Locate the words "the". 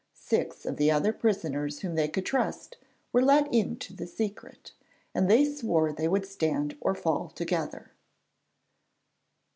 0.77-0.89, 3.93-4.07